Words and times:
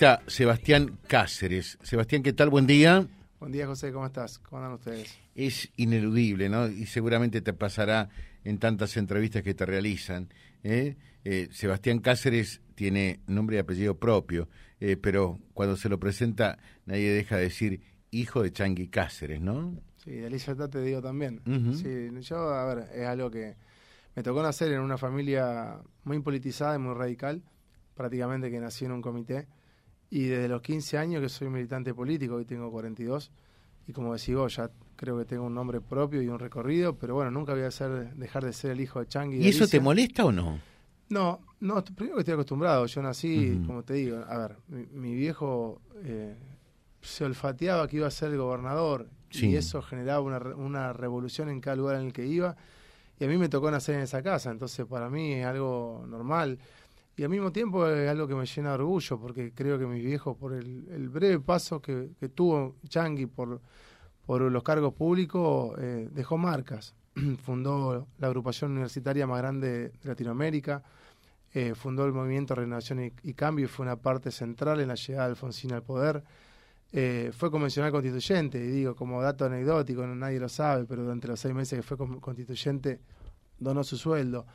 Está 0.00 0.22
Sebastián 0.28 0.96
Cáceres. 1.08 1.76
Sebastián, 1.82 2.22
¿qué 2.22 2.32
tal? 2.32 2.50
Buen 2.50 2.68
día. 2.68 3.04
Buen 3.40 3.50
día, 3.50 3.66
José, 3.66 3.92
¿cómo 3.92 4.06
estás? 4.06 4.38
¿Cómo 4.38 4.58
andan 4.58 4.74
ustedes? 4.74 5.18
Es 5.34 5.72
ineludible, 5.74 6.48
¿no? 6.48 6.68
Y 6.68 6.86
seguramente 6.86 7.40
te 7.40 7.52
pasará 7.52 8.08
en 8.44 8.58
tantas 8.58 8.96
entrevistas 8.96 9.42
que 9.42 9.54
te 9.54 9.66
realizan. 9.66 10.28
¿eh? 10.62 10.94
Eh, 11.24 11.48
Sebastián 11.50 11.98
Cáceres 11.98 12.60
tiene 12.76 13.22
nombre 13.26 13.56
y 13.56 13.58
apellido 13.58 13.98
propio, 13.98 14.48
eh, 14.78 14.96
pero 14.96 15.40
cuando 15.52 15.76
se 15.76 15.88
lo 15.88 15.98
presenta 15.98 16.58
nadie 16.86 17.10
deja 17.10 17.36
de 17.36 17.42
decir 17.42 17.80
hijo 18.12 18.44
de 18.44 18.52
Changi 18.52 18.86
Cáceres, 18.86 19.40
¿no? 19.40 19.82
Sí, 19.96 20.12
de 20.12 20.28
Elizabeth 20.28 20.70
te 20.70 20.80
digo 20.80 21.02
también. 21.02 21.42
Sí, 21.74 22.08
yo, 22.20 22.54
a 22.54 22.72
ver, 22.72 22.88
es 22.94 23.04
algo 23.04 23.32
que 23.32 23.56
me 24.14 24.22
tocó 24.22 24.44
nacer 24.44 24.70
en 24.70 24.78
una 24.78 24.96
familia 24.96 25.80
muy 26.04 26.20
politizada 26.20 26.76
y 26.76 26.78
muy 26.78 26.94
radical, 26.94 27.42
prácticamente 27.96 28.48
que 28.48 28.60
nací 28.60 28.84
en 28.84 28.92
un 28.92 29.02
comité 29.02 29.48
y 30.10 30.24
desde 30.24 30.48
los 30.48 30.62
15 30.62 30.98
años 30.98 31.22
que 31.22 31.28
soy 31.28 31.48
militante 31.48 31.94
político, 31.94 32.36
hoy 32.36 32.44
tengo 32.44 32.70
42, 32.70 33.30
y 33.86 33.92
como 33.92 34.14
decís 34.14 34.34
vos, 34.34 34.56
ya 34.56 34.70
creo 34.96 35.18
que 35.18 35.24
tengo 35.24 35.44
un 35.44 35.54
nombre 35.54 35.80
propio 35.80 36.22
y 36.22 36.28
un 36.28 36.38
recorrido, 36.38 36.96
pero 36.96 37.14
bueno, 37.14 37.30
nunca 37.30 37.52
voy 37.52 37.62
a 37.62 37.70
ser, 37.70 38.14
dejar 38.14 38.44
de 38.44 38.52
ser 38.52 38.72
el 38.72 38.80
hijo 38.80 39.00
de 39.00 39.06
Changi. 39.06 39.38
¿Y, 39.38 39.48
eso 39.48 39.66
te 39.66 39.80
molesta 39.80 40.24
o 40.24 40.32
no? 40.32 40.60
No, 41.08 41.40
no, 41.60 41.82
primero 41.84 42.16
que 42.16 42.20
estoy 42.20 42.34
acostumbrado, 42.34 42.84
yo 42.86 43.02
nací, 43.02 43.62
como 43.66 43.82
te 43.82 43.94
digo, 43.94 44.18
a 44.28 44.38
ver, 44.38 44.56
mi, 44.68 45.14
viejo 45.14 45.80
eh, 46.04 46.36
se 47.00 47.24
olfateaba 47.24 47.88
que 47.88 47.96
iba 47.96 48.06
a 48.06 48.10
ser 48.10 48.30
el 48.30 48.38
gobernador 48.38 49.08
y 49.30 49.56
eso 49.56 49.80
generaba 49.82 50.20
una, 50.20 50.38
una 50.38 50.92
revolución 50.92 51.48
en 51.48 51.60
cada 51.60 51.76
lugar 51.76 51.96
en 51.96 52.06
el 52.06 52.12
que 52.12 52.26
iba. 52.26 52.56
Y 53.20 53.24
a 53.24 53.28
mí 53.28 53.36
me 53.36 53.48
tocó 53.48 53.70
nacer 53.70 53.96
en 53.96 54.02
esa 54.02 54.22
casa, 54.22 54.50
entonces 54.50 54.86
para 54.86 55.08
mí 55.08 55.32
es 55.32 55.46
algo 55.46 56.04
normal. 56.06 56.58
Y 57.18 57.24
al 57.24 57.30
mismo 57.30 57.50
tiempo 57.50 57.84
es 57.88 58.08
algo 58.08 58.28
que 58.28 58.36
me 58.36 58.46
llena 58.46 58.68
de 58.68 58.74
orgullo, 58.76 59.18
porque 59.18 59.52
creo 59.52 59.76
que 59.76 59.86
mi 59.86 60.00
viejo, 60.00 60.36
por 60.36 60.54
el, 60.54 61.08
breve 61.08 61.40
paso 61.40 61.82
que, 61.82 62.10
tuvo 62.32 62.76
Changi 62.88 63.26
por, 63.26 63.60
por 64.24 64.40
los 64.40 64.62
cargos 64.62 64.94
públicos, 64.94 65.76
eh, 65.80 66.08
dejó 66.12 66.38
marcas. 66.38 66.94
fundó 67.44 68.06
la 68.18 68.28
agrupación 68.28 68.70
universitaria 68.70 69.26
más 69.26 69.38
grande 69.38 69.88
de 69.88 69.92
Latinoamérica, 70.04 70.84
eh, 71.52 71.74
fundó 71.74 72.06
el 72.06 72.12
movimiento 72.12 72.54
Renovación 72.54 73.10
y, 73.24 73.34
Cambio 73.34 73.64
y 73.64 73.68
fue 73.68 73.84
una 73.84 73.96
parte 73.96 74.30
central 74.30 74.78
en 74.78 74.86
la 74.86 74.94
llegada 74.94 75.24
de 75.24 75.30
Alfonsín 75.30 75.72
al 75.72 75.82
poder. 75.82 76.22
Eh, 76.92 77.32
fue 77.36 77.50
convencional 77.50 77.90
constituyente, 77.90 78.58
y 78.58 78.68
digo, 78.68 78.94
como 78.94 79.20
dato 79.20 79.44
anecdótico, 79.44 80.06
nadie 80.06 80.38
lo 80.38 80.48
sabe, 80.48 80.84
pero 80.84 81.02
durante 81.02 81.26
los 81.26 81.40
seis 81.40 81.52
meses 81.52 81.80
que 81.80 81.82
fue 81.82 81.96
constituyente 82.20 83.00
donó 83.58 83.82
su 83.82 83.96
sueldo. 83.96 84.46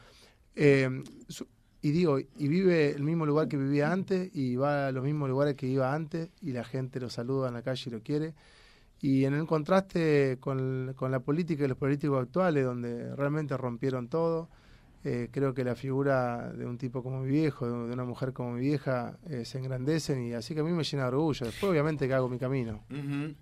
Su, 1.27 1.45
y 1.83 1.91
digo, 1.91 2.17
y 2.17 2.47
vive 2.47 2.91
el 2.91 3.03
mismo 3.03 3.25
lugar 3.25 3.49
que 3.49 3.57
vivía 3.57 3.91
antes 3.91 4.33
y 4.33 4.55
va 4.55 4.87
a 4.87 4.91
los 4.93 5.03
mismos 5.03 5.27
lugares 5.27 5.55
que 5.55 5.67
iba 5.67 5.93
antes 5.93 6.29
y 6.41 6.53
la 6.53 6.63
gente 6.63 7.01
lo 7.01 7.09
saluda 7.09 7.49
en 7.49 7.55
la 7.55 7.61
calle 7.61 7.83
y 7.87 7.91
lo 7.91 8.01
quiere. 8.01 8.33
Y 9.01 9.25
en 9.25 9.33
el 9.33 9.45
contraste 9.45 10.37
con, 10.39 10.93
con 10.95 11.11
la 11.11 11.19
política 11.19 11.65
y 11.65 11.67
los 11.67 11.77
políticos 11.77 12.23
actuales, 12.23 12.63
donde 12.63 13.13
realmente 13.17 13.57
rompieron 13.57 14.07
todo, 14.07 14.47
eh, 15.03 15.27
creo 15.29 15.53
que 15.53 15.65
la 15.65 15.75
figura 15.75 16.53
de 16.53 16.65
un 16.65 16.77
tipo 16.77 17.03
como 17.03 17.19
mi 17.19 17.29
viejo, 17.29 17.67
de 17.67 17.93
una 17.93 18.05
mujer 18.05 18.31
como 18.31 18.53
mi 18.53 18.61
vieja, 18.61 19.17
eh, 19.29 19.43
se 19.43 19.57
engrandecen 19.57 20.25
y 20.25 20.31
así 20.31 20.53
que 20.53 20.61
a 20.61 20.63
mí 20.63 20.71
me 20.71 20.85
llena 20.85 21.03
de 21.03 21.09
orgullo. 21.09 21.45
Después, 21.45 21.69
obviamente, 21.69 22.07
que 22.07 22.13
hago 22.13 22.29
mi 22.29 22.37
camino. 22.37 22.85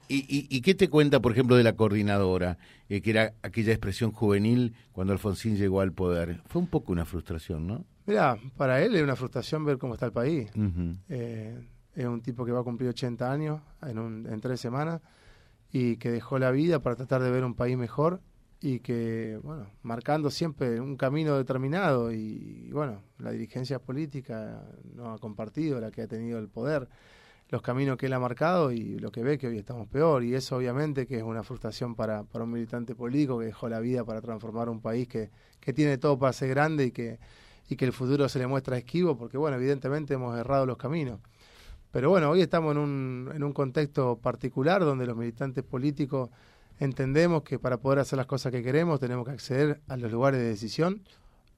¿Y, 0.07 0.47
y, 0.49 0.61
qué 0.61 0.73
te 0.73 0.89
cuenta, 0.89 1.19
por 1.19 1.33
ejemplo, 1.33 1.55
de 1.55 1.63
la 1.63 1.73
coordinadora, 1.75 2.57
eh, 2.89 3.01
que 3.01 3.11
era 3.11 3.33
aquella 3.43 3.71
expresión 3.71 4.11
juvenil 4.11 4.73
cuando 4.93 5.13
Alfonsín 5.13 5.57
llegó 5.57 5.81
al 5.81 5.93
poder? 5.93 6.41
Fue 6.47 6.59
un 6.59 6.67
poco 6.67 6.91
una 6.91 7.05
frustración, 7.05 7.67
¿no? 7.67 7.85
Mira, 8.05 8.37
para 8.57 8.81
él 8.81 8.95
es 8.95 9.03
una 9.03 9.15
frustración 9.15 9.65
ver 9.65 9.77
cómo 9.77 9.93
está 9.93 10.07
el 10.07 10.11
país. 10.11 10.49
es 11.09 12.05
un 12.05 12.21
tipo 12.21 12.45
que 12.45 12.51
va 12.51 12.61
a 12.61 12.63
cumplir 12.63 12.89
80 12.89 13.31
años 13.31 13.61
en, 13.81 13.99
un, 13.99 14.27
en 14.27 14.39
tres 14.39 14.59
semanas 14.59 15.01
y 15.71 15.97
que 15.97 16.11
dejó 16.11 16.39
la 16.39 16.51
vida 16.51 16.79
para 16.79 16.95
tratar 16.95 17.21
de 17.21 17.31
ver 17.31 17.43
un 17.43 17.55
país 17.55 17.77
mejor 17.77 18.21
y 18.59 18.79
que, 18.79 19.39
bueno, 19.43 19.67
marcando 19.81 20.29
siempre 20.29 20.79
un 20.79 20.95
camino 20.95 21.35
determinado 21.37 22.11
y, 22.11 22.69
bueno, 22.71 23.01
la 23.17 23.31
dirigencia 23.31 23.79
política 23.79 24.63
no 24.93 25.13
ha 25.13 25.17
compartido, 25.17 25.79
la 25.79 25.89
que 25.89 26.03
ha 26.03 26.07
tenido 26.07 26.37
el 26.37 26.47
poder, 26.47 26.87
los 27.49 27.61
caminos 27.61 27.97
que 27.97 28.05
él 28.05 28.13
ha 28.13 28.19
marcado 28.19 28.71
y 28.71 28.99
lo 28.99 29.11
que 29.11 29.23
ve 29.23 29.37
que 29.37 29.47
hoy 29.47 29.57
estamos 29.57 29.87
peor 29.87 30.23
y 30.23 30.35
eso 30.35 30.55
obviamente 30.55 31.07
que 31.07 31.17
es 31.17 31.23
una 31.23 31.43
frustración 31.43 31.95
para, 31.95 32.23
para 32.23 32.45
un 32.45 32.51
militante 32.51 32.95
político 32.95 33.39
que 33.39 33.47
dejó 33.47 33.67
la 33.67 33.79
vida 33.79 34.05
para 34.05 34.21
transformar 34.21 34.69
un 34.69 34.79
país 34.79 35.07
que, 35.07 35.31
que 35.59 35.73
tiene 35.73 35.97
todo 35.97 36.17
para 36.19 36.31
ser 36.31 36.49
grande 36.49 36.85
y 36.85 36.91
que, 36.91 37.19
y 37.71 37.77
que 37.77 37.85
el 37.85 37.93
futuro 37.93 38.27
se 38.27 38.37
le 38.37 38.47
muestra 38.47 38.77
esquivo 38.77 39.17
porque, 39.17 39.37
bueno, 39.37 39.55
evidentemente 39.55 40.15
hemos 40.15 40.37
errado 40.37 40.65
los 40.65 40.75
caminos. 40.75 41.21
Pero 41.89 42.09
bueno, 42.09 42.29
hoy 42.29 42.41
estamos 42.41 42.73
en 42.73 42.77
un, 42.79 43.31
en 43.33 43.43
un 43.45 43.53
contexto 43.53 44.17
particular 44.17 44.81
donde 44.81 45.05
los 45.05 45.15
militantes 45.15 45.63
políticos 45.63 46.29
entendemos 46.81 47.43
que 47.43 47.59
para 47.59 47.77
poder 47.77 47.99
hacer 47.99 48.17
las 48.17 48.25
cosas 48.25 48.51
que 48.51 48.61
queremos 48.61 48.99
tenemos 48.99 49.25
que 49.25 49.31
acceder 49.31 49.79
a 49.87 49.95
los 49.95 50.11
lugares 50.11 50.41
de 50.41 50.47
decisión 50.47 51.01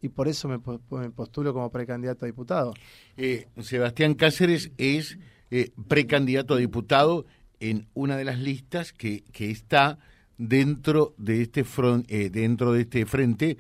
y 0.01 0.09
por 0.09 0.27
eso 0.27 0.47
me, 0.47 0.59
postulo 0.59 1.51
como 1.51 1.71
precandidato 1.71 2.25
a 2.25 2.27
diputado. 2.27 2.75
Eh, 3.17 3.47
Sebastián 3.59 4.13
Cáceres 4.13 4.71
es 4.77 5.17
eh, 5.49 5.71
precandidato 5.87 6.53
a 6.53 6.57
diputado 6.57 7.25
en 7.59 7.87
una 7.95 8.17
de 8.17 8.25
las 8.25 8.37
listas 8.37 8.93
que, 8.93 9.23
que 9.31 9.49
está 9.49 9.97
dentro 10.37 11.15
de 11.17 11.41
este 11.41 11.65
eh, 12.07 12.29
dentro 12.29 12.71
de 12.71 12.81
este 12.81 13.07
frente 13.07 13.57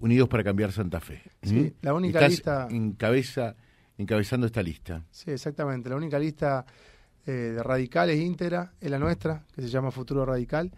Unidos 0.00 0.28
para 0.28 0.44
cambiar 0.44 0.72
Santa 0.72 1.00
Fe. 1.00 1.22
Sí, 1.42 1.74
la 1.82 1.94
única 1.94 2.26
lista 2.28 2.68
encabeza, 2.70 3.56
encabezando 3.98 4.46
esta 4.46 4.62
lista. 4.62 5.04
Sí, 5.10 5.30
exactamente, 5.30 5.88
la 5.88 5.96
única 5.96 6.18
lista 6.18 6.64
de 7.26 7.62
radicales 7.62 8.20
íntegra 8.20 8.72
es 8.80 8.90
la 8.90 8.98
nuestra, 8.98 9.44
que 9.54 9.62
se 9.62 9.68
llama 9.68 9.90
Futuro 9.90 10.26
Radical 10.26 10.70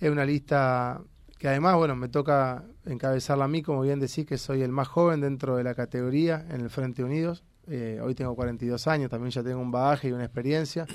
es 0.00 0.10
una 0.10 0.24
lista 0.24 1.00
que 1.38 1.48
además, 1.48 1.76
bueno, 1.76 1.94
me 1.96 2.08
toca 2.08 2.64
encabezarla 2.84 3.44
a 3.44 3.48
mí, 3.48 3.62
como 3.62 3.82
bien 3.82 4.00
decís, 4.00 4.26
que 4.26 4.36
soy 4.36 4.62
el 4.62 4.72
más 4.72 4.88
joven 4.88 5.20
dentro 5.20 5.56
de 5.56 5.64
la 5.64 5.74
categoría 5.74 6.44
en 6.50 6.60
el 6.60 6.70
Frente 6.70 7.02
Unidos. 7.02 7.44
Eh, 7.66 7.98
hoy 8.02 8.14
tengo 8.14 8.34
42 8.34 8.86
años, 8.88 9.10
también 9.10 9.30
ya 9.30 9.42
tengo 9.42 9.60
un 9.60 9.70
bagaje 9.70 10.08
y 10.08 10.12
una 10.12 10.24
experiencia, 10.24 10.86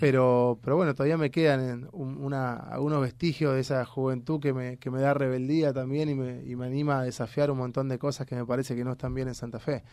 pero, 0.00 0.58
pero 0.62 0.76
bueno, 0.76 0.94
todavía 0.94 1.16
me 1.16 1.30
quedan 1.30 1.88
una, 1.92 2.54
algunos 2.54 3.00
vestigios 3.00 3.54
de 3.54 3.60
esa 3.60 3.84
juventud 3.84 4.40
que 4.40 4.52
me, 4.52 4.76
que 4.78 4.90
me 4.90 5.00
da 5.00 5.14
rebeldía 5.14 5.72
también 5.72 6.08
y 6.08 6.14
me, 6.14 6.44
y 6.44 6.56
me 6.56 6.66
anima 6.66 7.00
a 7.00 7.02
desafiar 7.02 7.50
un 7.50 7.58
montón 7.58 7.88
de 7.88 7.98
cosas 7.98 8.26
que 8.26 8.34
me 8.34 8.44
parece 8.44 8.76
que 8.76 8.84
no 8.84 8.92
están 8.92 9.14
bien 9.14 9.28
en 9.28 9.34
Santa 9.34 9.58
Fe. 9.58 9.84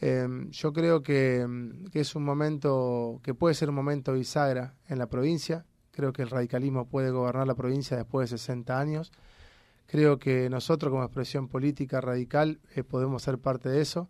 Eh, 0.00 0.26
yo 0.50 0.72
creo 0.72 1.02
que, 1.02 1.46
que, 1.92 2.00
es 2.00 2.14
un 2.16 2.24
momento, 2.24 3.20
que 3.22 3.34
puede 3.34 3.54
ser 3.54 3.68
un 3.68 3.76
momento 3.76 4.12
bisagra 4.12 4.74
en 4.88 4.98
la 4.98 5.06
provincia, 5.06 5.64
Creo 5.92 6.14
que 6.14 6.22
el 6.22 6.30
radicalismo 6.30 6.86
puede 6.86 7.10
gobernar 7.10 7.46
la 7.46 7.54
provincia 7.54 7.98
después 7.98 8.30
de 8.30 8.38
60 8.38 8.80
años. 8.80 9.12
Creo 9.86 10.18
que 10.18 10.48
nosotros 10.48 10.90
como 10.90 11.04
expresión 11.04 11.48
política 11.48 12.00
radical 12.00 12.60
eh, 12.74 12.82
podemos 12.82 13.22
ser 13.22 13.38
parte 13.38 13.68
de 13.68 13.82
eso 13.82 14.08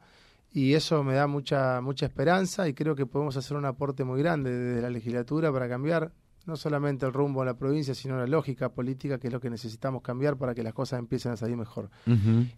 y 0.52 0.74
eso 0.74 1.02
me 1.02 1.14
da 1.14 1.26
mucha 1.26 1.80
mucha 1.80 2.06
esperanza 2.06 2.68
y 2.68 2.74
creo 2.74 2.94
que 2.94 3.06
podemos 3.06 3.36
hacer 3.36 3.56
un 3.56 3.64
aporte 3.64 4.04
muy 4.04 4.20
grande 4.20 4.50
desde 4.50 4.82
la 4.82 4.90
legislatura 4.90 5.52
para 5.52 5.68
cambiar 5.68 6.12
no 6.46 6.56
solamente 6.56 7.06
el 7.06 7.12
rumbo 7.12 7.40
de 7.40 7.46
la 7.46 7.54
provincia, 7.54 7.94
sino 7.94 8.16
la 8.16 8.26
lógica 8.26 8.68
política, 8.70 9.18
que 9.18 9.28
es 9.28 9.32
lo 9.32 9.40
que 9.40 9.50
necesitamos 9.50 10.02
cambiar 10.02 10.36
para 10.36 10.54
que 10.54 10.62
las 10.62 10.74
cosas 10.74 10.98
empiecen 10.98 11.32
a 11.32 11.36
salir 11.36 11.56
mejor. 11.56 11.88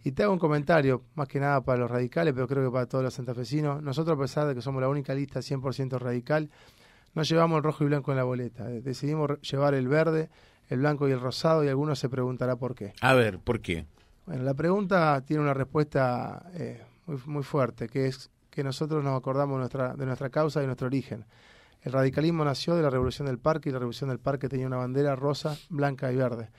Y 0.02 0.12
te 0.12 0.22
hago 0.22 0.32
un 0.32 0.38
comentario, 0.38 1.02
más 1.14 1.28
que 1.28 1.38
nada 1.38 1.60
para 1.62 1.80
los 1.80 1.90
radicales, 1.90 2.32
pero 2.32 2.48
creo 2.48 2.64
que 2.64 2.72
para 2.72 2.86
todos 2.86 3.04
los 3.04 3.12
santafesinos. 3.12 3.82
Nosotros, 3.82 4.16
a 4.16 4.20
pesar 4.22 4.48
de 4.48 4.54
que 4.54 4.62
somos 4.62 4.80
la 4.80 4.88
única 4.88 5.14
lista 5.14 5.40
100% 5.40 5.98
radical, 5.98 6.50
no 7.14 7.22
llevamos 7.22 7.58
el 7.58 7.62
rojo 7.62 7.84
y 7.84 7.88
blanco 7.88 8.10
en 8.10 8.16
la 8.16 8.24
boleta. 8.24 8.64
Decidimos 8.64 9.40
llevar 9.42 9.74
el 9.74 9.86
verde, 9.86 10.30
el 10.68 10.78
blanco 10.78 11.08
y 11.08 11.12
el 11.12 11.20
rosado 11.20 11.62
y 11.62 11.68
algunos 11.68 11.98
se 11.98 12.08
preguntará 12.08 12.56
por 12.56 12.74
qué. 12.74 12.94
A 13.00 13.14
ver, 13.14 13.38
¿por 13.38 13.60
qué? 13.60 13.86
Bueno, 14.26 14.44
la 14.44 14.54
pregunta 14.54 15.22
tiene 15.26 15.42
una 15.42 15.52
respuesta 15.52 16.50
eh, 16.54 16.82
muy, 17.06 17.18
muy 17.26 17.42
fuerte, 17.42 17.88
que 17.88 18.06
es 18.06 18.30
que 18.50 18.62
nosotros 18.62 19.02
nos 19.02 19.18
acordamos 19.18 19.58
nuestra, 19.58 19.94
de 19.94 20.06
nuestra 20.06 20.30
causa 20.30 20.62
y 20.62 20.66
nuestro 20.66 20.86
origen. 20.86 21.24
El 21.82 21.92
radicalismo 21.92 22.44
nació 22.44 22.76
de 22.76 22.82
la 22.82 22.90
Revolución 22.90 23.26
del 23.26 23.38
Parque 23.38 23.68
y 23.68 23.72
la 23.72 23.78
Revolución 23.78 24.08
del 24.08 24.20
Parque 24.20 24.48
tenía 24.48 24.66
una 24.66 24.76
bandera 24.76 25.16
rosa, 25.16 25.56
blanca 25.68 26.10
y 26.12 26.16
verde. 26.16 26.50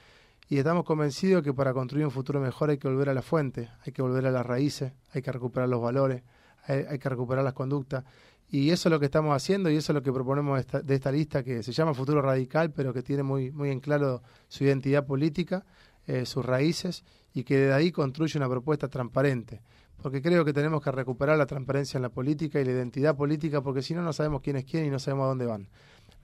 Y 0.48 0.60
estamos 0.60 0.84
convencidos 0.86 1.42
que 1.42 1.54
para 1.54 1.74
construir 1.74 2.06
un 2.06 2.12
futuro 2.12 2.40
mejor 2.40 2.70
hay 2.70 2.78
que 2.78 2.88
volver 2.88 3.10
a 3.10 3.14
la 3.14 3.24
fuente, 3.24 3.70
hay 3.84 3.92
que 3.92 4.04
volver 4.04 4.28
a 4.28 4.32
las 4.32 4.46
raíces, 4.46 4.94
hay 5.12 5.24
que 5.24 5.32
recuperar 5.32 5.68
los 5.68 5.82
valores, 5.82 6.22
hay 6.68 7.00
que 7.00 7.10
recuperar 7.10 7.44
las 7.44 7.54
conductas. 7.54 8.04
Y 8.48 8.70
eso 8.70 8.90
es 8.90 8.92
lo 8.92 9.00
que 9.00 9.06
estamos 9.06 9.36
haciendo 9.36 9.72
y 9.72 9.76
eso 9.76 9.92
es 9.92 9.96
lo 9.96 10.04
que 10.04 10.14
proponemos 10.14 10.64
de 10.84 10.96
esta, 10.96 11.12
lista 11.12 11.44
que 11.44 11.64
se 11.64 11.72
llama 11.72 11.96
Futuro 11.96 12.22
Radical, 12.22 12.72
pero 12.72 12.94
que 12.94 13.02
tiene 13.02 13.24
muy, 13.24 13.52
muy 13.52 13.72
en 13.72 13.80
claro 13.80 14.22
su 14.48 14.64
identidad 14.64 15.06
política, 15.06 15.66
eh, 16.06 16.28
sus 16.28 16.46
raíces 16.46 17.04
y 17.34 17.44
que 17.44 17.58
de 17.58 17.74
ahí 17.74 17.92
construye 17.92 18.38
una 18.38 18.48
propuesta 18.48 18.88
transparente. 18.88 19.62
Porque 20.02 20.22
creo 20.22 20.46
que 20.46 20.54
tenemos 20.54 20.84
que 20.84 20.92
recuperar 20.92 21.38
la 21.38 21.46
transparencia 21.46 21.98
en 21.98 22.04
la 22.04 22.10
política 22.10 22.62
y 22.62 22.66
la 22.66 22.72
identidad 22.72 23.16
política, 23.16 23.62
porque 23.62 23.82
si 23.82 23.94
no, 23.94 24.02
no 24.02 24.14
sabemos 24.14 24.42
quién 24.42 24.58
es 24.58 24.66
quién 24.66 24.86
y 24.86 24.90
no 24.90 25.00
sabemos 25.00 25.26
a 25.26 25.28
dónde 25.30 25.46
van. 25.46 25.68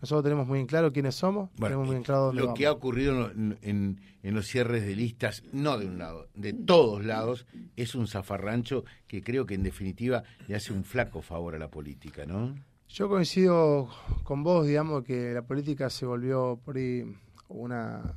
Nosotros 0.02 0.24
tenemos 0.24 0.48
muy 0.48 0.60
en 0.60 0.66
claro 0.66 0.92
quiénes 0.92 1.14
somos, 1.14 1.52
tenemos 1.54 1.86
muy 1.86 1.96
en 1.96 2.04
claro 2.04 2.26
dónde 2.26 2.42
Lo 2.42 2.54
que 2.56 2.66
ha 2.66 2.72
ocurrido 2.72 3.30
en, 3.32 4.00
en, 4.24 4.34
los 4.34 4.48
cierres 4.48 4.84
de 4.84 4.96
listas, 4.96 5.44
no 5.54 5.78
de 5.78 5.86
un 5.86 6.00
lado, 6.00 6.28
de 6.34 6.54
todos 6.54 7.06
lados, 7.06 7.46
es 7.76 7.94
un 7.94 8.08
zafarrancho 8.08 8.84
que 9.08 9.22
creo 9.22 9.46
que 9.46 9.54
en 9.54 9.62
definitiva 9.62 10.24
le 10.48 10.56
hace 10.56 10.74
un 10.74 10.84
flaco 10.84 11.22
favor 11.22 11.54
a 11.54 11.60
la 11.60 11.70
política, 11.70 12.26
¿no? 12.26 12.56
Yo 12.90 13.08
coincido 13.08 13.90
con 14.24 14.44
vos, 14.44 14.66
digamos, 14.66 15.04
que 15.04 15.34
la 15.34 15.44
política 15.44 15.90
se 15.90 16.06
volvió 16.06 16.60
por 16.66 16.78
ahí 16.78 17.06
una, 17.48 18.16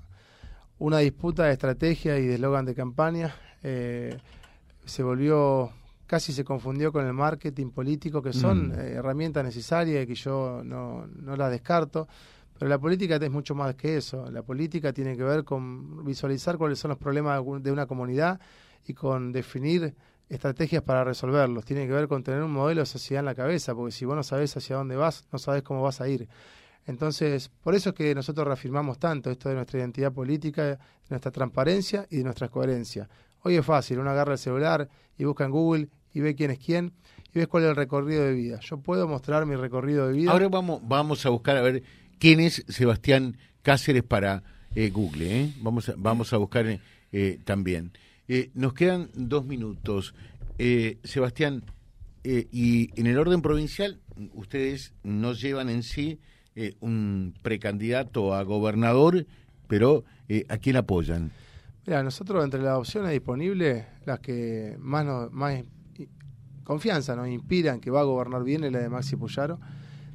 una 0.79 0.99
disputa 0.99 1.45
de 1.45 1.53
estrategia 1.53 2.19
y 2.19 2.27
de 2.27 2.35
eslogan 2.35 2.65
de 2.65 2.75
campaña. 2.75 3.35
Eh, 3.63 4.17
se 4.85 5.03
volvió, 5.03 5.71
casi 6.07 6.33
se 6.33 6.45
confundió 6.45 6.93
con 6.93 7.07
el 7.07 7.13
marketing 7.13 7.71
político, 7.71 8.23
que 8.23 8.33
son 8.33 8.69
Mm. 8.69 8.73
eh, 8.73 8.93
herramientas 8.95 9.45
necesarias 9.45 10.05
y 10.05 10.07
que 10.07 10.15
yo 10.15 10.63
no, 10.65 11.07
no 11.07 11.37
las 11.37 11.51
descarto. 11.51 12.07
Pero 12.59 12.69
la 12.69 12.79
política 12.79 13.17
es 13.17 13.31
mucho 13.31 13.55
más 13.55 13.75
que 13.75 13.97
eso. 13.97 14.31
La 14.31 14.43
política 14.43 14.93
tiene 14.93 15.17
que 15.17 15.25
ver 15.25 15.43
con 15.45 16.05
visualizar 16.05 16.57
cuáles 16.57 16.79
son 16.79 16.91
los 16.91 16.99
problemas 16.99 17.43
de 17.61 17.73
una 17.73 17.87
comunidad 17.87 18.39
y 18.87 18.95
con 18.95 19.33
definir 19.33 19.95
estrategias 20.29 20.83
para 20.83 21.03
resolverlos. 21.05 21.65
Tiene 21.65 21.87
que 21.87 21.93
ver 21.93 22.07
con 22.07 22.23
tener 22.23 22.43
un 22.43 22.53
modelo 22.53 22.81
de 22.83 22.87
sociedad 22.87 23.21
en 23.21 23.27
la 23.27 23.35
cabeza, 23.35 23.75
porque 23.75 23.91
si 23.93 24.05
vos 24.05 24.15
no 24.15 24.23
sabés 24.23 24.57
hacia 24.57 24.77
dónde 24.77 24.95
vas, 24.97 25.27
no 25.33 25.39
sabés 25.39 25.63
cómo 25.65 25.83
vas 25.83 26.01
a 26.01 26.09
ir. 26.09 26.29
Entonces, 26.87 27.49
por 27.63 27.75
eso 27.75 27.91
es 27.91 27.95
que 27.95 28.15
nosotros 28.15 28.47
reafirmamos 28.47 28.99
tanto 28.99 29.31
esto 29.31 29.49
de 29.49 29.55
nuestra 29.57 29.81
identidad 29.81 30.13
política, 30.13 30.63
de 30.65 30.79
nuestra 31.11 31.31
transparencia 31.33 32.07
y 32.11 32.19
de 32.19 32.25
nuestra 32.25 32.49
coherencia. 32.49 33.09
Hoy 33.47 33.57
es 33.57 33.67
fácil, 33.67 33.99
uno 33.99 34.09
agarra 34.09 34.33
el 34.33 34.39
celular 34.39 34.89
y 35.19 35.25
busca 35.25 35.45
en 35.45 35.51
Google 35.51 35.89
y 36.15 36.21
ve 36.21 36.35
quién 36.35 36.51
es 36.51 36.59
quién 36.59 36.95
y 37.35 37.41
ves 37.41 37.47
cuál 37.47 37.65
es 37.65 37.69
el 37.69 37.77
recorrido 37.77 38.25
de 38.25 38.33
vida. 38.33 38.59
Yo 38.61 38.79
puedo 38.79 39.07
mostrar 39.07 39.45
mi 39.45 39.55
recorrido 39.55 40.09
de 40.09 40.15
vida. 40.15 40.33
Ahora 40.33 40.49
vamos, 40.49 40.81
vamos 40.89 41.27
a 41.27 41.29
buscar 41.29 41.59
a 41.59 41.61
ver 41.61 41.83
quién 42.19 42.41
es 42.41 42.65
Sebastián 42.69 43.37
Cáceres 43.61 44.03
para 44.03 44.43
eh, 44.75 44.89
Google. 44.89 45.43
¿eh? 45.43 45.53
Vamos, 45.61 45.91
a, 45.91 45.95
vamos 45.99 46.33
a 46.33 46.39
buscar 46.39 46.81
eh, 47.13 47.39
también. 47.45 47.93
Eh, 48.29 48.51
nos 48.55 48.73
quedan 48.73 49.11
dos 49.13 49.45
minutos. 49.45 50.15
Eh, 50.57 50.97
Sebastián, 51.05 51.65
eh, 52.23 52.49
y 52.51 52.99
en 52.99 53.07
el 53.07 53.19
orden 53.19 53.43
provincial, 53.43 54.01
ustedes 54.33 54.95
no 55.03 55.35
llevan 55.35 55.69
en 55.69 55.83
sí 55.83 56.19
eh, 56.57 56.77
un 56.81 57.35
precandidato 57.43 58.33
a 58.33 58.43
gobernador, 58.43 59.27
pero 59.69 60.05
eh, 60.31 60.47
¿a 60.49 60.57
quién 60.57 60.77
apoyan? 60.77 61.31
Mira, 61.87 62.03
nosotros 62.03 62.43
entre 62.45 62.63
las 62.63 62.79
opciones 62.79 63.11
disponibles, 63.13 63.85
las 64.07 64.21
que 64.21 64.77
más, 64.79 65.05
nos, 65.05 65.31
más 65.33 65.63
confianza 66.65 67.15
nos 67.15 67.29
inspiran 67.29 67.81
que 67.81 67.91
va 67.91 68.01
a 68.01 68.05
gobernar 68.05 68.43
bien 68.43 68.65
es 68.65 68.73
la 68.73 68.79
de 68.79 68.89
Maxi 68.89 69.17
Puyaro. 69.17 69.59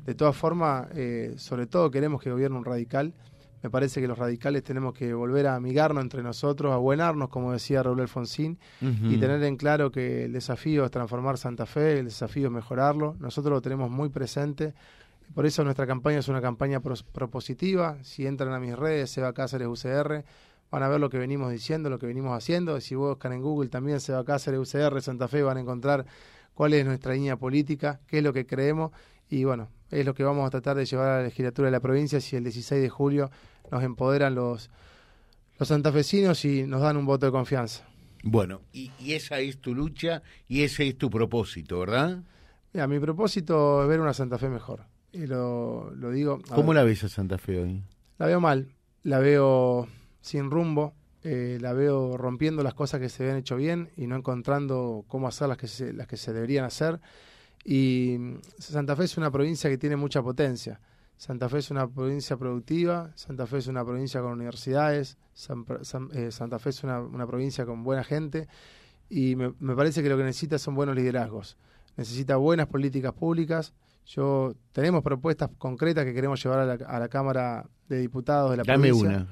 De 0.06 0.16
todas 0.16 0.36
formas, 0.36 0.88
eh, 0.95 1.36
sobre 1.38 1.68
todo 1.68 1.92
queremos 1.92 2.21
que 2.21 2.31
gobierne 2.31 2.57
un 2.57 2.66
radical. 2.66 3.13
Me 3.62 3.69
parece 3.69 4.00
que 4.01 4.07
los 4.07 4.18
radicales 4.18 4.63
tenemos 4.63 4.94
que 4.94 5.13
volver 5.13 5.45
a 5.48 5.56
amigarnos 5.56 6.01
entre 6.01 6.24
nosotros, 6.24 6.74
a 6.74 6.77
buenarnos, 6.77 7.27
como 7.30 7.51
decía 7.51 7.83
Raúl 7.83 8.00
Alfonsín, 8.00 8.57
y 8.81 9.18
tener 9.19 9.44
en 9.44 9.57
claro 9.57 9.92
que 9.92 10.24
el 10.25 10.31
desafío 10.33 10.86
es 10.86 10.92
transformar 10.92 11.38
Santa 11.38 11.66
Fe, 11.66 12.00
el 12.00 12.06
desafío 12.06 12.48
es 12.48 12.54
mejorarlo. 12.54 13.18
Nosotros 13.19 13.51
lo 13.54 13.62
tenemos 13.62 13.92
muy 13.92 14.07
presente. 14.10 14.74
Por 15.36 15.45
eso 15.45 15.63
nuestra 15.66 15.86
campaña 15.86 16.19
es 16.19 16.30
una 16.30 16.42
campaña 16.42 16.80
pros- 16.80 17.04
propositiva. 17.04 17.98
Si 18.01 18.25
entran 18.25 18.54
a 18.54 18.60
mis 18.60 18.75
redes, 18.77 19.12
Seba 19.12 19.33
Cáceres 19.33 19.68
UCR, 19.68 20.24
van 20.71 20.83
a 20.83 20.88
ver 20.88 21.00
lo 21.00 21.10
que 21.10 21.18
venimos 21.18 21.51
diciendo, 21.51 21.89
lo 21.89 22.00
que 22.00 22.07
venimos 22.07 22.36
haciendo. 22.36 22.80
Si 22.81 22.95
buscan 22.95 23.33
en 23.33 23.42
Google 23.42 23.69
también 23.69 24.00
Seba 24.00 24.24
Cáceres 24.24 24.60
UCR 24.60 25.01
Santa 25.01 25.27
Fe, 25.27 25.42
van 25.44 25.57
a 25.57 25.62
encontrar 25.62 26.06
cuál 26.54 26.74
es 26.74 26.86
nuestra 26.86 27.13
línea 27.13 27.38
política, 27.38 28.00
qué 28.07 28.18
es 28.19 28.24
lo 28.24 28.33
que 28.33 28.45
creemos 28.45 28.92
y 29.30 29.44
bueno, 29.44 29.69
es 29.92 30.06
lo 30.06 30.13
que 30.13 30.24
vamos 30.24 30.45
a 30.48 30.50
tratar 30.50 30.75
de 30.75 30.86
llevar 30.86 31.07
a 31.10 31.18
la 31.18 31.24
legislatura 31.24 31.68
de 31.68 31.71
la 31.71 31.80
provincia 31.80 32.19
si 32.19 32.36
el 32.36 32.44
16 32.44 32.81
de 32.81 32.89
julio 32.89 33.30
nos 33.71 33.83
empoderan 33.83 34.33
los, 34.36 34.69
los 35.60 35.68
santafesinos 35.68 36.44
y 36.45 36.63
nos 36.63 36.81
dan 36.81 36.98
un 36.98 37.06
voto 37.06 37.25
de 37.27 37.31
confianza. 37.31 37.86
Bueno, 38.24 38.62
y, 38.74 38.92
y 39.00 39.13
esa 39.13 39.39
es 39.39 39.60
tu 39.60 39.74
lucha 39.74 40.24
y 40.48 40.63
ese 40.63 40.88
es 40.88 40.98
tu 40.98 41.10
propósito, 41.10 41.80
¿verdad? 41.80 42.24
Mira, 42.74 42.88
mi 42.88 43.00
propósito 43.00 43.83
es 43.83 43.88
ver 43.88 44.00
una 44.00 44.13
Santa 44.13 44.38
Fe 44.38 44.50
mejor. 44.50 44.81
Y 45.12 45.25
lo, 45.25 45.92
lo 45.95 46.12
digo. 46.12 46.39
a 46.51 46.56
¿Cómo 46.56 46.69
ver, 46.69 46.77
la 46.77 46.83
ves 46.83 47.04
a 47.04 47.10
Santa 47.10 47.38
Fe 47.38 47.60
hoy? 47.62 47.83
la 48.18 48.25
veo 48.25 48.42
mal, 48.42 48.68
la 49.04 49.19
veo 49.19 49.88
sin 50.21 50.50
rumbo, 50.51 50.94
eh, 51.24 51.57
la 51.62 51.74
veo 51.74 52.18
rompiendo 52.18 52.63
las 52.63 52.74
cosas 52.74 53.00
que 53.00 53.10
se 53.10 53.24
habían 53.24 53.38
hecho 53.38 53.56
bien 53.56 53.89
y 53.98 54.07
no 54.07 54.16
encontrando 54.16 55.04
cómo 55.07 55.27
hacer 55.27 55.48
las 55.50 55.57
que 55.57 55.68
se, 55.68 55.92
las 55.94 56.07
que 56.07 56.18
se 56.18 56.31
deberían 56.33 56.66
hacer. 56.66 57.00
Y 57.66 58.16
mm, 58.19 58.36
Santa 58.57 58.95
Fe 58.95 59.04
es 59.06 59.18
una 59.18 59.31
provincia 59.31 59.69
que 59.69 59.77
tiene 59.77 59.95
mucha 59.95 60.21
potencia. 60.21 60.80
Santa 61.18 61.50
Fe 61.50 61.57
es 61.57 61.69
una 61.71 61.86
provincia 61.88 62.38
productiva, 62.38 63.12
Santa 63.16 63.45
Fe 63.45 63.57
es 63.57 63.68
una 63.68 63.83
provincia 63.83 64.21
con 64.21 64.31
universidades, 64.31 65.18
San- 65.33 65.66
San- 65.81 66.10
eh, 66.13 66.31
Santa 66.31 66.60
Fe 66.60 66.69
es 66.69 66.83
una, 66.83 67.01
una 67.01 67.27
provincia 67.27 67.66
con 67.66 67.83
buena 67.83 68.06
gente 68.06 68.48
y 69.10 69.36
me, 69.36 69.54
me 69.60 69.75
parece 69.75 70.01
que 70.01 70.07
lo 70.07 70.16
que 70.18 70.24
necesita 70.24 70.57
son 70.57 70.75
buenos 70.75 70.95
liderazgos. 70.95 71.57
Necesita 71.98 72.38
buenas 72.38 72.68
políticas 72.68 73.12
públicas. 73.12 73.74
Yo 74.06 74.54
tenemos 74.71 75.04
propuestas 75.04 75.50
concretas 75.57 76.06
que 76.06 76.13
queremos 76.13 76.42
llevar 76.42 76.60
a 76.60 76.66
la, 76.66 76.74
a 76.86 77.00
la 77.00 77.10
Cámara 77.10 77.66
de 77.89 78.00
Diputados 78.00 78.51
de 78.51 78.57
la 78.57 78.63
Dame 78.63 78.88
provincia. 78.88 79.10
una. 79.18 79.27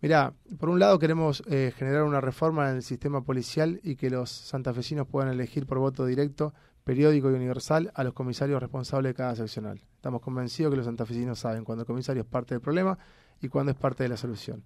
Mirá, 0.00 0.32
por 0.58 0.68
un 0.68 0.78
lado 0.78 0.98
queremos 0.98 1.42
eh, 1.48 1.72
generar 1.76 2.04
una 2.04 2.20
reforma 2.20 2.70
en 2.70 2.76
el 2.76 2.82
sistema 2.82 3.22
policial 3.22 3.80
y 3.82 3.96
que 3.96 4.10
los 4.10 4.30
santafesinos 4.30 5.06
puedan 5.08 5.32
elegir 5.32 5.66
por 5.66 5.78
voto 5.78 6.06
directo, 6.06 6.54
periódico 6.84 7.30
y 7.30 7.34
universal 7.34 7.90
a 7.94 8.04
los 8.04 8.14
comisarios 8.14 8.60
responsables 8.60 9.10
de 9.10 9.14
cada 9.14 9.34
seccional. 9.34 9.80
Estamos 9.96 10.20
convencidos 10.20 10.70
que 10.70 10.76
los 10.76 10.86
santafesinos 10.86 11.38
saben 11.40 11.64
cuando 11.64 11.82
el 11.82 11.86
comisario 11.86 12.22
es 12.22 12.28
parte 12.28 12.54
del 12.54 12.60
problema 12.60 12.96
y 13.40 13.48
cuando 13.48 13.72
es 13.72 13.78
parte 13.78 14.04
de 14.04 14.08
la 14.08 14.16
solución. 14.16 14.62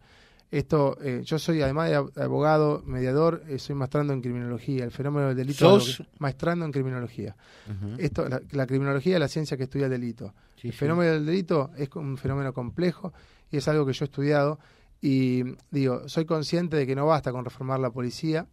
Esto, 0.51 0.99
eh, 1.03 1.23
yo 1.25 1.39
soy 1.39 1.63
además 1.63 1.89
de 1.89 1.99
ab- 1.99 2.23
abogado, 2.23 2.83
mediador, 2.85 3.43
eh, 3.49 3.59
soy 3.59 3.75
maestrando 3.75 4.13
en 4.13 4.21
criminología. 4.21 4.85
El 4.85 4.91
fenómeno 4.91 5.29
del 5.29 5.37
delito 5.39 5.81
¿Sos? 5.81 5.97
que- 5.97 6.07
maestrando 6.19 6.67
en 6.67 6.73
criminología. 6.73 7.35
Esto, 7.97 8.29
la, 8.29 8.39
la 8.51 8.67
criminología 8.67 9.15
es 9.15 9.21
la 9.21 9.29
ciencia 9.29 9.57
que 9.57 9.63
estudia 9.63 9.87
el 9.87 9.93
delito. 9.93 10.35
Sí, 10.61 10.69
el 10.69 10.75
sí. 10.75 10.79
fenómeno 10.79 11.11
del 11.13 11.25
delito 11.25 11.71
es 11.79 11.89
un 11.97 12.19
fenómeno 12.19 12.53
complejo 12.53 13.15
y 13.51 13.57
es 13.57 13.67
algo 13.67 13.87
que 13.87 13.95
yo 13.95 14.05
he 14.05 14.09
estudiado 14.09 14.59
y 15.03 15.43
digo, 15.73 16.09
soy 16.09 16.25
consciente 16.25 16.77
de 16.77 16.87
que 16.87 16.95
no 16.95 17.05
basta 17.05 17.33
con 17.33 17.45
reformar 17.45 17.81
la 17.81 17.91
policía, 17.91 18.47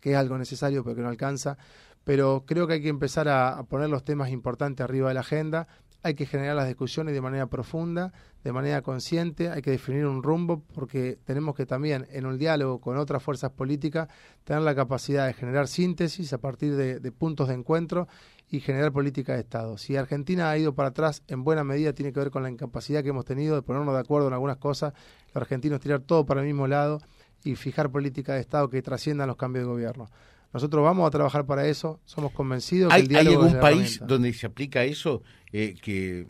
que 0.00 0.12
es 0.12 0.16
algo 0.16 0.38
necesario 0.38 0.84
pero 0.84 0.94
que 0.94 1.02
no 1.02 1.08
alcanza, 1.08 1.58
pero 2.04 2.44
creo 2.46 2.68
que 2.68 2.74
hay 2.74 2.82
que 2.82 2.88
empezar 2.88 3.28
a, 3.28 3.58
a 3.58 3.64
poner 3.64 3.90
los 3.90 4.04
temas 4.04 4.30
importantes 4.30 4.84
arriba 4.84 5.08
de 5.08 5.14
la 5.14 5.20
agenda, 5.20 5.66
hay 6.08 6.14
que 6.14 6.26
generar 6.26 6.56
las 6.56 6.66
discusiones 6.66 7.14
de 7.14 7.20
manera 7.20 7.46
profunda, 7.46 8.12
de 8.42 8.52
manera 8.52 8.82
consciente, 8.82 9.50
hay 9.50 9.62
que 9.62 9.70
definir 9.70 10.06
un 10.06 10.22
rumbo 10.22 10.62
porque 10.74 11.18
tenemos 11.24 11.54
que 11.54 11.66
también 11.66 12.06
en 12.10 12.26
un 12.26 12.38
diálogo 12.38 12.80
con 12.80 12.96
otras 12.96 13.22
fuerzas 13.22 13.50
políticas 13.52 14.08
tener 14.44 14.62
la 14.62 14.74
capacidad 14.74 15.26
de 15.26 15.34
generar 15.34 15.68
síntesis 15.68 16.32
a 16.32 16.38
partir 16.38 16.76
de, 16.76 17.12
puntos 17.12 17.48
de 17.48 17.54
encuentro 17.54 18.08
y 18.50 18.60
generar 18.60 18.92
política 18.92 19.34
de 19.34 19.40
Estado. 19.40 19.76
Si 19.76 19.96
Argentina 19.96 20.50
ha 20.50 20.56
ido 20.56 20.74
para 20.74 20.88
atrás, 20.88 21.22
en 21.28 21.44
buena 21.44 21.62
medida 21.62 21.92
tiene 21.92 22.12
que 22.12 22.20
ver 22.20 22.30
con 22.30 22.42
la 22.42 22.50
incapacidad 22.50 23.02
que 23.02 23.10
hemos 23.10 23.24
tenido 23.24 23.54
de 23.54 23.62
ponernos 23.62 23.94
de 23.94 24.00
acuerdo 24.00 24.28
en 24.28 24.34
algunas 24.34 24.56
cosas, 24.56 24.94
los 25.26 25.36
argentinos 25.36 25.80
tirar 25.80 26.00
todo 26.00 26.24
para 26.24 26.40
el 26.40 26.46
mismo 26.46 26.66
lado 26.66 27.00
y 27.44 27.54
fijar 27.54 27.90
política 27.90 28.34
de 28.34 28.40
Estado 28.40 28.68
que 28.68 28.82
trasciendan 28.82 29.28
los 29.28 29.36
cambios 29.36 29.64
de 29.66 29.70
gobierno. 29.70 30.08
Nosotros 30.52 30.82
vamos 30.82 31.06
a 31.06 31.10
trabajar 31.10 31.44
para 31.46 31.66
eso, 31.66 32.00
somos 32.04 32.32
convencidos 32.32 32.90
que 32.90 32.96
¿Hay, 32.96 33.02
el 33.02 33.08
hay 33.16 33.24
diálogo 33.24 33.46
es 33.46 33.52
algún 33.52 33.56
la 33.56 33.60
país 33.60 34.00
donde 34.06 34.32
se 34.32 34.46
aplica 34.46 34.84
eso, 34.84 35.22
eh, 35.52 35.74
que, 35.82 36.26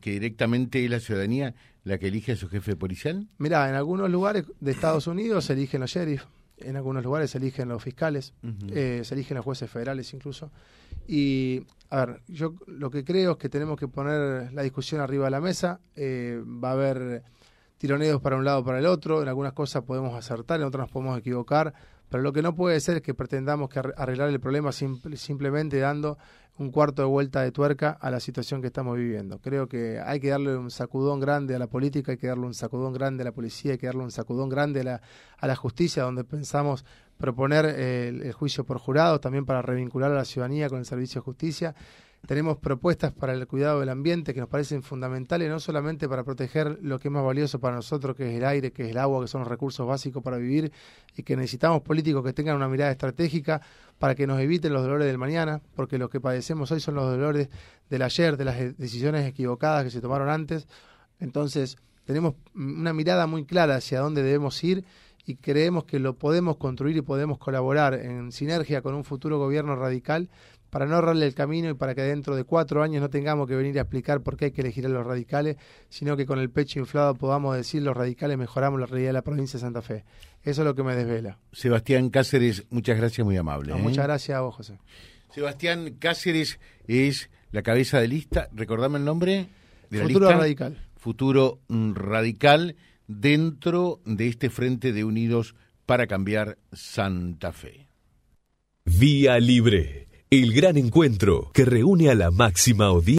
que 0.00 0.10
directamente 0.10 0.84
es 0.84 0.90
la 0.90 1.00
ciudadanía 1.00 1.54
la 1.84 1.98
que 1.98 2.08
elige 2.08 2.32
a 2.32 2.36
su 2.36 2.48
jefe 2.48 2.76
policial? 2.76 3.28
Mirá, 3.38 3.68
en 3.68 3.74
algunos 3.74 4.10
lugares 4.10 4.44
de 4.60 4.72
Estados 4.72 5.06
Unidos 5.06 5.44
se 5.46 5.54
eligen 5.54 5.80
los 5.80 5.90
sheriff, 5.90 6.24
en 6.58 6.76
algunos 6.76 7.02
lugares 7.02 7.30
se 7.30 7.38
eligen 7.38 7.68
los 7.68 7.82
fiscales, 7.82 8.34
Ujú. 8.42 8.66
eh, 8.72 9.02
se 9.04 9.14
eligen 9.14 9.36
los 9.36 9.44
jueces 9.44 9.70
federales 9.70 10.12
incluso. 10.12 10.50
Y, 11.08 11.62
a 11.90 12.04
ver, 12.04 12.22
yo 12.26 12.54
lo 12.66 12.90
que 12.90 13.04
creo 13.04 13.32
es 13.32 13.36
que 13.38 13.48
tenemos 13.48 13.78
que 13.78 13.88
poner 13.88 14.52
la 14.52 14.62
discusión 14.62 15.00
arriba 15.00 15.26
de 15.26 15.30
la 15.30 15.40
mesa. 15.40 15.80
eh, 15.94 16.42
va 16.44 16.70
a 16.70 16.72
haber 16.72 17.22
tironeos 17.78 18.20
para 18.20 18.36
un 18.36 18.44
lado 18.44 18.60
o 18.60 18.64
para 18.64 18.78
el 18.78 18.86
otro. 18.86 19.22
En 19.22 19.28
algunas 19.28 19.52
cosas 19.52 19.82
podemos 19.82 20.14
acertar, 20.14 20.60
en 20.60 20.66
otras 20.66 20.86
nos 20.86 20.90
podemos 20.90 21.18
equivocar. 21.18 21.74
Pero 22.08 22.22
lo 22.22 22.32
que 22.32 22.42
no 22.42 22.54
puede 22.54 22.78
ser 22.80 22.96
es 22.98 23.02
que 23.02 23.14
pretendamos 23.14 23.68
que 23.68 23.80
arre- 23.80 23.94
arreglar 23.96 24.28
el 24.28 24.40
problema 24.40 24.70
simple- 24.72 25.16
simplemente 25.16 25.78
dando 25.78 26.18
un 26.58 26.70
cuarto 26.70 27.02
de 27.02 27.08
vuelta 27.08 27.42
de 27.42 27.52
tuerca 27.52 27.90
a 28.00 28.10
la 28.10 28.18
situación 28.18 28.62
que 28.62 28.68
estamos 28.68 28.96
viviendo. 28.96 29.38
Creo 29.40 29.68
que 29.68 30.00
hay 30.00 30.20
que 30.20 30.28
darle 30.30 30.56
un 30.56 30.70
sacudón 30.70 31.20
grande 31.20 31.54
a 31.54 31.58
la 31.58 31.66
política, 31.66 32.12
hay 32.12 32.18
que 32.18 32.28
darle 32.28 32.46
un 32.46 32.54
sacudón 32.54 32.94
grande 32.94 33.22
a 33.22 33.24
la 33.26 33.32
policía, 33.32 33.72
hay 33.72 33.78
que 33.78 33.86
darle 33.86 34.02
un 34.02 34.10
sacudón 34.10 34.48
grande 34.48 34.80
a 34.80 34.84
la, 34.84 35.00
a 35.38 35.46
la 35.46 35.56
justicia, 35.56 36.04
donde 36.04 36.24
pensamos 36.24 36.84
proponer 37.18 37.66
eh, 37.66 38.08
el, 38.08 38.22
el 38.22 38.32
juicio 38.32 38.64
por 38.64 38.78
jurado, 38.78 39.20
también 39.20 39.44
para 39.44 39.60
revincular 39.60 40.10
a 40.12 40.14
la 40.14 40.24
ciudadanía 40.24 40.68
con 40.70 40.78
el 40.78 40.86
servicio 40.86 41.20
de 41.20 41.24
justicia. 41.24 41.74
Tenemos 42.26 42.58
propuestas 42.58 43.12
para 43.12 43.32
el 43.34 43.46
cuidado 43.46 43.78
del 43.78 43.88
ambiente 43.88 44.34
que 44.34 44.40
nos 44.40 44.48
parecen 44.48 44.82
fundamentales, 44.82 45.48
no 45.48 45.60
solamente 45.60 46.08
para 46.08 46.24
proteger 46.24 46.78
lo 46.82 46.98
que 46.98 47.06
es 47.08 47.12
más 47.12 47.24
valioso 47.24 47.60
para 47.60 47.76
nosotros, 47.76 48.16
que 48.16 48.28
es 48.28 48.36
el 48.36 48.44
aire, 48.44 48.72
que 48.72 48.82
es 48.82 48.90
el 48.90 48.98
agua, 48.98 49.22
que 49.22 49.28
son 49.28 49.42
los 49.42 49.48
recursos 49.48 49.86
básicos 49.86 50.24
para 50.24 50.36
vivir, 50.36 50.72
y 51.16 51.22
que 51.22 51.36
necesitamos 51.36 51.82
políticos 51.82 52.24
que 52.24 52.32
tengan 52.32 52.56
una 52.56 52.68
mirada 52.68 52.90
estratégica 52.90 53.62
para 53.98 54.16
que 54.16 54.26
nos 54.26 54.40
eviten 54.40 54.72
los 54.72 54.82
dolores 54.82 55.06
del 55.06 55.18
mañana, 55.18 55.62
porque 55.76 55.98
lo 55.98 56.10
que 56.10 56.20
padecemos 56.20 56.72
hoy 56.72 56.80
son 56.80 56.96
los 56.96 57.04
dolores 57.04 57.48
del 57.88 58.02
ayer, 58.02 58.36
de 58.36 58.44
las 58.44 58.76
decisiones 58.76 59.24
equivocadas 59.24 59.84
que 59.84 59.90
se 59.90 60.00
tomaron 60.00 60.28
antes. 60.28 60.66
Entonces, 61.20 61.76
tenemos 62.04 62.34
una 62.54 62.92
mirada 62.92 63.28
muy 63.28 63.44
clara 63.44 63.76
hacia 63.76 64.00
dónde 64.00 64.24
debemos 64.24 64.62
ir 64.64 64.84
y 65.24 65.36
creemos 65.36 65.84
que 65.84 65.98
lo 65.98 66.14
podemos 66.14 66.56
construir 66.56 66.96
y 66.96 67.02
podemos 67.02 67.38
colaborar 67.38 67.94
en 67.94 68.32
sinergia 68.32 68.82
con 68.82 68.94
un 68.94 69.04
futuro 69.04 69.38
gobierno 69.38 69.76
radical 69.76 70.28
para 70.76 70.84
no 70.84 70.96
ahorrarle 70.96 71.24
el 71.24 71.34
camino 71.34 71.70
y 71.70 71.72
para 71.74 71.94
que 71.94 72.02
dentro 72.02 72.36
de 72.36 72.44
cuatro 72.44 72.82
años 72.82 73.00
no 73.00 73.08
tengamos 73.08 73.48
que 73.48 73.56
venir 73.56 73.78
a 73.78 73.80
explicar 73.80 74.20
por 74.20 74.36
qué 74.36 74.44
hay 74.44 74.50
que 74.50 74.60
elegir 74.60 74.84
a 74.84 74.90
los 74.90 75.06
radicales, 75.06 75.56
sino 75.88 76.18
que 76.18 76.26
con 76.26 76.38
el 76.38 76.50
pecho 76.50 76.78
inflado 76.78 77.14
podamos 77.14 77.56
decir 77.56 77.80
los 77.80 77.96
radicales 77.96 78.36
mejoramos 78.36 78.78
la 78.78 78.84
realidad 78.84 79.08
de 79.08 79.12
la 79.14 79.22
provincia 79.22 79.58
de 79.58 79.62
Santa 79.62 79.80
Fe. 79.80 80.04
Eso 80.42 80.60
es 80.60 80.66
lo 80.66 80.74
que 80.74 80.82
me 80.82 80.94
desvela. 80.94 81.38
Sebastián 81.50 82.10
Cáceres, 82.10 82.66
muchas 82.68 82.98
gracias, 82.98 83.24
muy 83.24 83.38
amable. 83.38 83.72
¿eh? 83.72 83.76
Muchas 83.76 84.04
gracias 84.04 84.36
a 84.36 84.42
vos, 84.42 84.54
José. 84.54 84.78
Sebastián 85.30 85.96
Cáceres 85.98 86.60
es 86.86 87.30
la 87.52 87.62
cabeza 87.62 87.98
de 87.98 88.08
lista, 88.08 88.50
recordame 88.52 88.98
el 88.98 89.06
nombre 89.06 89.48
de 89.88 89.98
la 89.98 90.04
Futuro 90.04 90.28
Radical. 90.28 90.76
Futuro 90.94 91.60
Radical 91.70 92.76
dentro 93.06 94.02
de 94.04 94.28
este 94.28 94.50
Frente 94.50 94.92
de 94.92 95.04
Unidos 95.04 95.54
para 95.86 96.06
Cambiar 96.06 96.58
Santa 96.70 97.52
Fe. 97.52 97.88
Vía 98.84 99.40
Libre, 99.40 100.05
el 100.42 100.52
gran 100.52 100.76
encuentro 100.76 101.50
que 101.52 101.64
reúne 101.64 102.10
a 102.10 102.14
la 102.14 102.30
máxima 102.30 102.86
audiencia. 102.86 103.06